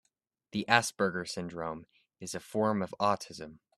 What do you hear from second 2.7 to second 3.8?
of autism.